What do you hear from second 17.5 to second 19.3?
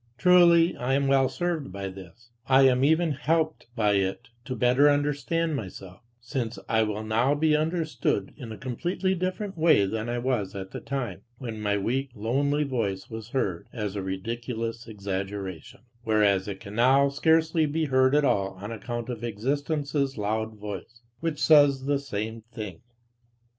be heard at all on account of